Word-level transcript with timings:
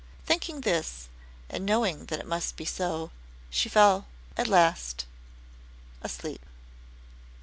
Thinking 0.25 0.61
this 0.61 1.09
and 1.47 1.63
knowing 1.63 2.05
that 2.07 2.17
it 2.19 2.25
must 2.25 2.55
be 2.55 2.65
so, 2.65 3.11
she 3.51 3.69
fell 3.69 4.07
at 4.35 4.47
last 4.47 5.05
asleep. 6.01 6.41